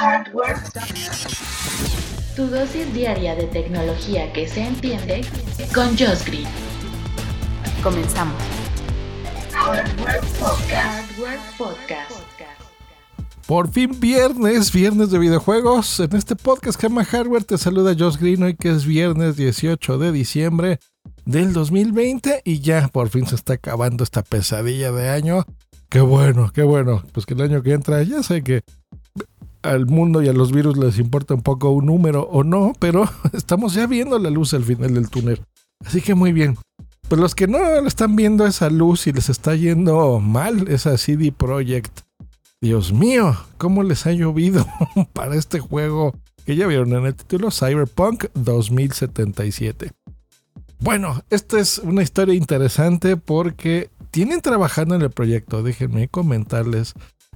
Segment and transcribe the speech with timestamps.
[0.00, 0.56] Hardware.
[2.34, 5.20] Tu dosis diaria de tecnología que se entiende
[5.74, 6.48] con Josh Green.
[7.82, 8.42] Comenzamos.
[9.52, 10.72] Hardware Podcast.
[10.72, 12.12] Hardware Podcast.
[13.46, 16.00] Por fin viernes, viernes de videojuegos.
[16.00, 19.98] En este podcast que llama Hardware te saluda Josh Green hoy que es viernes 18
[19.98, 20.78] de diciembre
[21.26, 25.44] del 2020 y ya por fin se está acabando esta pesadilla de año.
[25.90, 27.02] Qué bueno, qué bueno.
[27.12, 28.62] Pues que el año que entra ya sé que
[29.62, 33.08] al mundo y a los virus les importa un poco un número o no, pero
[33.32, 35.42] estamos ya viendo la luz al final del túnel.
[35.84, 36.56] Así que muy bien.
[37.08, 41.32] Pues los que no están viendo esa luz y les está yendo mal, esa CD
[41.32, 42.02] Projekt.
[42.60, 44.66] Dios mío, ¿cómo les ha llovido
[45.12, 49.92] para este juego que ya vieron en el título Cyberpunk 2077?
[50.78, 56.94] Bueno, esta es una historia interesante porque tienen trabajando en el proyecto, déjenme comentarles,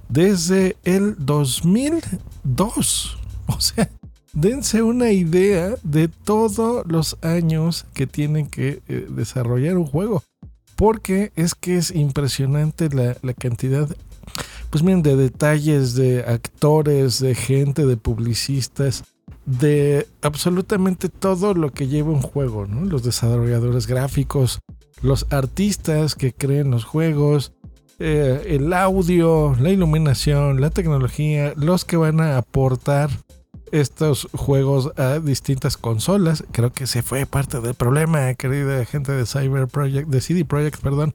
[0.09, 3.17] desde el 2002.
[3.47, 3.87] O sea,
[4.33, 10.23] dense una idea de todos los años que tienen que eh, desarrollar un juego.
[10.75, 13.87] Porque es que es impresionante la, la cantidad,
[14.71, 19.03] pues miren, de detalles, de actores, de gente, de publicistas,
[19.45, 22.81] de absolutamente todo lo que lleva un juego, ¿no?
[22.83, 24.59] Los desarrolladores gráficos,
[25.01, 27.53] los artistas que creen los juegos,
[27.99, 33.09] eh, el audio, la iluminación, la tecnología, los que van a aportar
[33.71, 36.43] estos juegos a distintas consolas.
[36.51, 40.81] Creo que se fue parte del problema, querida gente de Cyber Project, de CD Projekt,
[40.81, 41.13] perdón,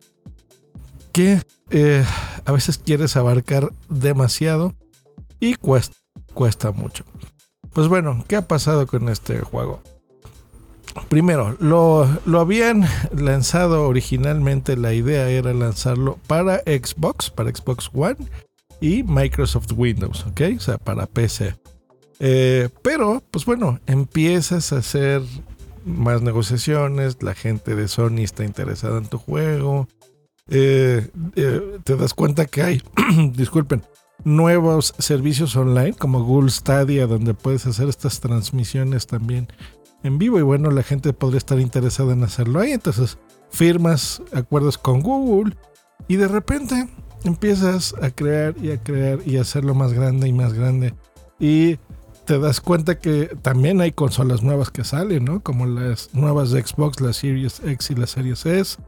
[1.12, 2.04] que eh,
[2.44, 4.74] a veces quieres abarcar demasiado
[5.38, 5.96] y cuesta,
[6.34, 7.04] cuesta mucho.
[7.72, 9.80] Pues bueno, ¿qué ha pasado con este juego?
[11.08, 12.06] Primero, lo,
[12.38, 18.16] habían lanzado originalmente, la idea era lanzarlo para Xbox, para Xbox One
[18.80, 20.40] y Microsoft Windows, ¿ok?
[20.56, 21.54] O sea, para PC.
[22.18, 25.22] Eh, pero, pues bueno, empiezas a hacer
[25.84, 29.88] más negociaciones, la gente de Sony está interesada en tu juego,
[30.48, 32.82] eh, eh, te das cuenta que hay,
[33.34, 33.82] disculpen,
[34.24, 39.48] nuevos servicios online como Google Stadia donde puedes hacer estas transmisiones también
[40.02, 43.18] en vivo y bueno la gente podría estar interesada en hacerlo ahí entonces
[43.50, 45.56] firmas acuerdos con Google
[46.08, 46.88] y de repente
[47.24, 50.94] empiezas a crear y a crear y a hacerlo más grande y más grande
[51.38, 51.78] y
[52.24, 55.40] te das cuenta que también hay consolas nuevas que salen, ¿no?
[55.40, 58.78] Como las nuevas de Xbox, la Series X y la Series S.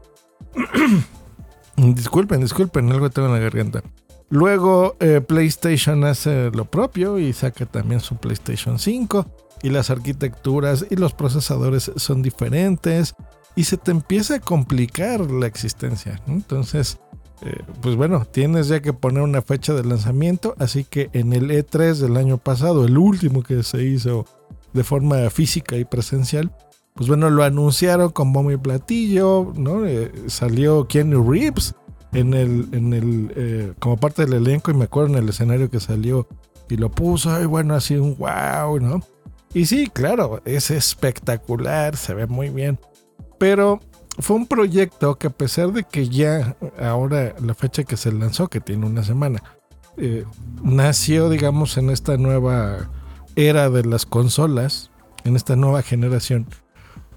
[1.75, 3.83] disculpen, disculpen, algo tengo en la garganta.
[4.29, 9.25] Luego eh, PlayStation hace lo propio y saca también su PlayStation 5
[9.63, 13.15] y las arquitecturas y los procesadores son diferentes
[13.55, 16.21] y se te empieza a complicar la existencia.
[16.27, 16.99] Entonces,
[17.41, 21.49] eh, pues bueno, tienes ya que poner una fecha de lanzamiento, así que en el
[21.49, 24.25] E3 del año pasado, el último que se hizo
[24.73, 26.55] de forma física y presencial,
[26.93, 29.85] pues bueno, lo anunciaron con bombo y platillo, ¿no?
[29.85, 31.75] Eh, salió Keanu Reeves
[32.11, 35.69] en el, en el, eh, como parte del elenco y me acuerdo en el escenario
[35.69, 36.27] que salió
[36.69, 39.01] y lo puso y bueno, así un wow, ¿no?
[39.53, 42.79] Y sí, claro, es espectacular, se ve muy bien.
[43.37, 43.79] Pero
[44.19, 48.47] fue un proyecto que a pesar de que ya ahora la fecha que se lanzó,
[48.47, 49.43] que tiene una semana,
[49.97, 50.25] eh,
[50.63, 52.89] nació, digamos, en esta nueva
[53.35, 54.91] era de las consolas,
[55.23, 56.47] en esta nueva generación,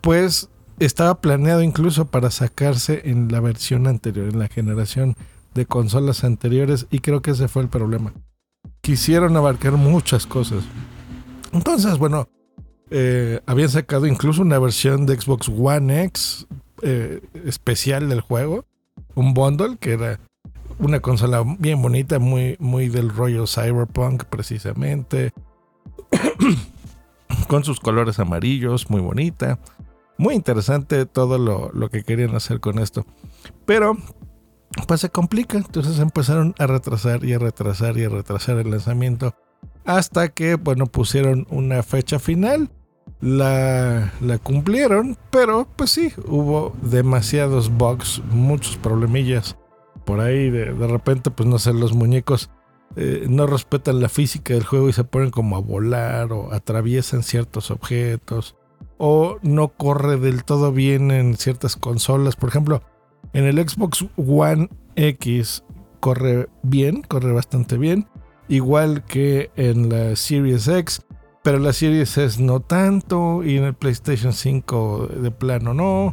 [0.00, 5.16] pues estaba planeado incluso para sacarse en la versión anterior, en la generación
[5.54, 8.12] de consolas anteriores, y creo que ese fue el problema.
[8.82, 10.64] Quisieron abarcar muchas cosas.
[11.52, 12.28] Entonces, bueno,
[12.90, 16.46] eh, habían sacado incluso una versión de Xbox One X
[16.82, 18.64] eh, especial del juego,
[19.14, 20.20] un bundle que era
[20.78, 25.32] una consola bien bonita, muy, muy del rollo cyberpunk precisamente,
[27.48, 29.58] con sus colores amarillos, muy bonita.
[30.18, 33.04] Muy interesante todo lo, lo que querían hacer con esto.
[33.66, 33.98] Pero
[34.86, 39.34] pues se complica, entonces empezaron a retrasar y a retrasar y a retrasar el lanzamiento
[39.84, 42.70] hasta que, bueno, pusieron una fecha final.
[43.20, 49.56] La, la cumplieron, pero pues sí, hubo demasiados bugs, muchos problemillas
[50.04, 50.50] por ahí.
[50.50, 52.50] De, de repente, pues no sé, los muñecos
[52.94, 57.22] eh, no respetan la física del juego y se ponen como a volar o atraviesan
[57.22, 58.56] ciertos objetos
[58.98, 62.36] o no corre del todo bien en ciertas consolas.
[62.36, 62.82] Por ejemplo,
[63.32, 65.62] en el Xbox One X
[66.00, 68.08] corre bien, corre bastante bien,
[68.48, 71.02] igual que en la Series X,
[71.46, 76.12] pero la Series S no tanto y en el PlayStation 5 de plano no,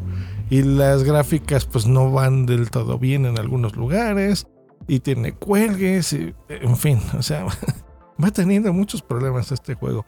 [0.51, 4.45] y las gráficas pues no van del todo bien en algunos lugares
[4.87, 7.47] y tiene cuelgues, y, en fin, o sea,
[8.23, 10.05] va teniendo muchos problemas este juego.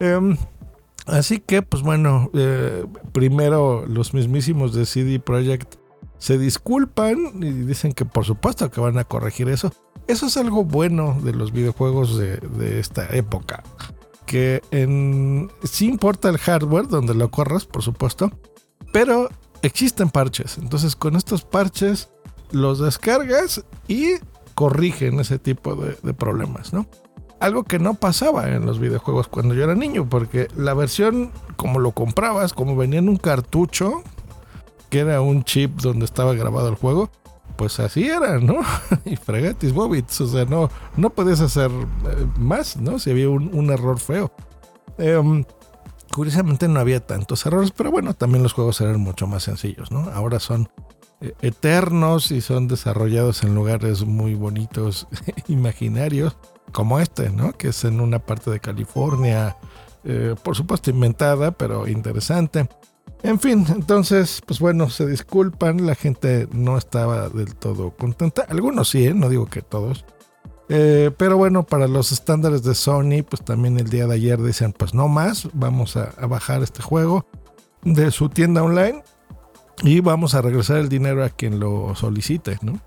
[0.00, 0.36] Em,
[1.06, 5.76] así que, pues bueno, eh, primero los mismísimos de CD Projekt
[6.18, 9.72] se disculpan y dicen que por supuesto que van a corregir eso.
[10.06, 13.62] Eso es algo bueno de los videojuegos de, esta época.
[14.26, 18.30] Que en, sí importa el hardware donde lo corras, por supuesto,
[18.92, 19.28] pero
[19.62, 20.58] existen parches.
[20.58, 22.08] Entonces con estos parches
[22.50, 24.14] los descargas y
[24.54, 26.86] corrigen ese tipo de, problemas, ¿no?
[27.40, 31.80] Algo que no pasaba en los videojuegos cuando yo era niño, porque la versión como
[31.80, 34.02] lo comprabas, como venía en un cartucho,
[34.88, 37.10] que era un chip donde estaba grabado el juego,
[37.56, 38.60] pues así era, ¿no?
[39.04, 42.98] y fregatis bobits, o sea, no, no podías hacer eh, más, ¿no?
[42.98, 44.32] Si había un, error feo.
[44.98, 45.44] Em,
[46.12, 50.10] curiosamente no había tantos errores, pero bueno, también los juegos eran mucho más sencillos, ¿no?
[50.10, 50.68] Ahora son
[51.20, 55.08] eh, eternos y son desarrollados en lugares muy bonitos,
[55.48, 56.36] imaginarios,
[56.72, 57.52] como este, ¿no?
[57.52, 59.56] Que es en una parte de California,
[60.04, 62.68] eh, por supuesto inventada, pero interesante.
[63.24, 68.90] En fin, entonces, pues bueno, se disculpan, la gente no estaba del todo contenta, algunos
[68.90, 69.14] sí, ¿eh?
[69.14, 70.04] no digo que todos.
[70.68, 74.94] pero bueno, para los estándares de Sony, pues también el día de ayer decían, pues
[74.94, 77.26] no más, vamos a, a bajar este juego
[77.82, 79.02] de su tienda online
[79.82, 82.78] y vamos a regresar el dinero a quien lo solicite, ¿no?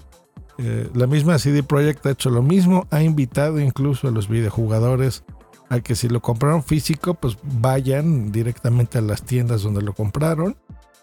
[0.59, 5.23] Eh, la misma CD Projekt ha hecho lo mismo, ha invitado incluso a los videojugadores
[5.69, 10.57] a que si lo compraron físico, pues vayan directamente a las tiendas donde lo compraron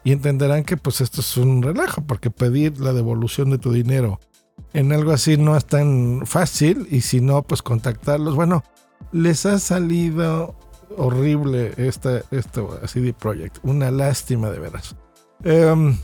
[0.05, 4.21] y entenderán que pues esto es un relajo, porque pedir la devolución de tu dinero
[4.73, 8.35] en algo así no es tan fácil y si no, pues contactarlos.
[8.35, 8.65] Bueno,
[9.13, 10.57] les ha salido
[10.97, 14.97] horrible esta, esto CD Projekt, una lástima de veras.
[15.45, 15.97] Em,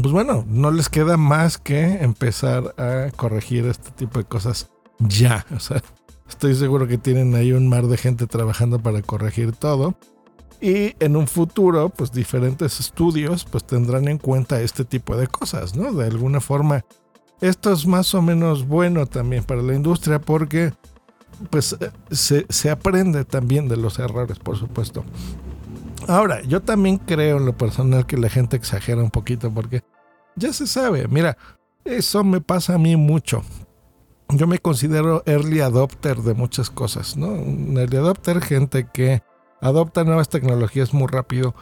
[0.00, 5.46] pues bueno, no les queda más que empezar a corregir este tipo de cosas ya.
[5.54, 5.82] O sea,
[6.30, 9.94] estoy seguro que tienen ahí un mar de gente trabajando para corregir todo.
[10.60, 15.74] Y en un futuro, pues diferentes estudios pues tendrán en cuenta este tipo de cosas,
[15.74, 15.92] ¿no?
[15.92, 16.84] De alguna forma,
[17.40, 20.72] esto es más o menos bueno también para la industria porque
[21.48, 21.76] pues
[22.10, 25.04] se, se aprende también de los errores, por supuesto.
[26.06, 29.82] Ahora, yo también creo en lo personal que la gente exagera un poquito porque
[30.36, 31.36] ya se sabe, mira,
[31.84, 33.42] eso me pasa a mí mucho.
[34.32, 37.28] Yo me considero early adopter de muchas cosas, ¿no?
[37.28, 39.22] Un early adopter, gente que
[39.60, 41.54] adopta nuevas tecnologías muy rápido,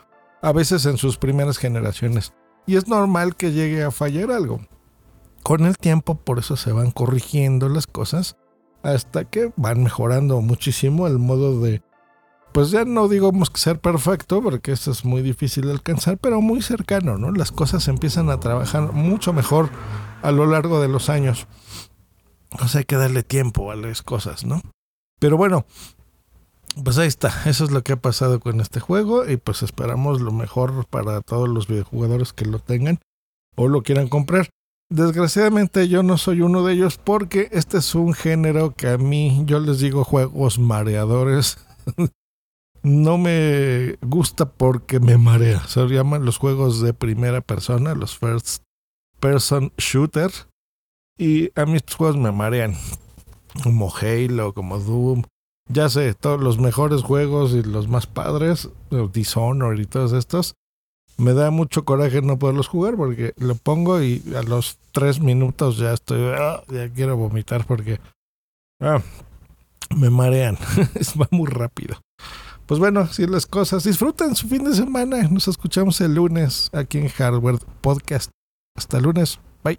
[0.42, 2.34] a veces en sus primeras generaciones.
[2.66, 4.60] Y es normal que llegue a fallar algo.
[5.42, 8.36] Con el tiempo, por eso se van corrigiendo las cosas
[8.82, 11.82] hasta que van mejorando muchísimo el modo de
[12.52, 16.40] pues ya no digamos que ser perfecto, porque eso es muy difícil de alcanzar, pero
[16.40, 17.30] muy cercano, ¿no?
[17.30, 19.68] Las cosas empiezan a trabajar mucho mejor
[20.22, 21.46] a lo largo de los años.
[22.50, 24.62] O sea, hay que darle tiempo a las cosas, ¿no?
[25.20, 25.66] Pero bueno,
[26.82, 27.32] pues ahí está.
[27.46, 31.20] Eso es lo que ha pasado con este juego y pues esperamos lo mejor para
[31.20, 33.00] todos los videojugadores que lo tengan
[33.56, 34.48] o lo quieran comprar.
[34.90, 39.42] Desgraciadamente yo no soy uno de ellos porque este es un género que a mí
[39.44, 41.58] yo les digo juegos mareadores.
[42.82, 45.66] no me gusta porque me marea.
[45.66, 48.62] Se llaman los juegos de primera persona, los first
[49.20, 50.30] person shooter.
[51.18, 52.74] Y a mí estos juegos me marean.
[53.62, 55.24] Como Halo, como Doom.
[55.68, 58.70] Ya sé, todos los mejores juegos y los más padres,
[59.12, 60.54] Dishonored y todos estos.
[61.18, 65.76] Me da mucho coraje no poderlos jugar porque lo pongo y a los tres minutos
[65.76, 68.00] ya estoy, ah, ya quiero vomitar porque
[68.80, 69.02] ah,
[69.94, 70.56] me marean.
[71.20, 72.00] Va muy rápido.
[72.66, 73.84] Pues bueno, así las cosas.
[73.84, 75.22] Disfruten su fin de semana.
[75.28, 78.30] Nos escuchamos el lunes aquí en Hardware Podcast.
[78.76, 79.40] Hasta lunes.
[79.64, 79.78] Bye.